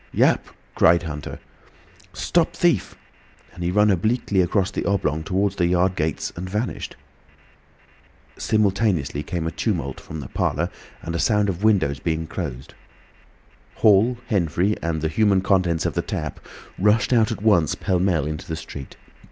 "Yap!" 0.13 0.47
cried 0.73 1.03
Huxter. 1.03 1.37
"Stop 2.11 2.55
thief!" 2.55 2.95
and 3.53 3.63
he 3.63 3.69
ran 3.69 3.91
obliquely 3.91 4.41
across 4.41 4.71
the 4.71 4.83
oblong 4.83 5.21
towards 5.21 5.57
the 5.57 5.67
yard 5.67 5.95
gates, 5.95 6.33
and 6.35 6.49
vanished. 6.49 6.95
Simultaneously 8.35 9.21
came 9.21 9.45
a 9.45 9.51
tumult 9.51 9.99
from 9.99 10.19
the 10.19 10.29
parlour, 10.29 10.71
and 11.03 11.13
a 11.15 11.19
sound 11.19 11.49
of 11.49 11.63
windows 11.63 11.99
being 11.99 12.25
closed. 12.25 12.73
Hall, 13.75 14.17
Henfrey, 14.29 14.75
and 14.81 15.01
the 15.01 15.07
human 15.07 15.41
contents 15.41 15.85
of 15.85 15.93
the 15.93 16.01
tap 16.01 16.39
rushed 16.79 17.13
out 17.13 17.31
at 17.31 17.43
once 17.43 17.75
pell 17.75 17.99
mell 17.99 18.25
into 18.25 18.47
the 18.47 18.55
street. 18.55 18.95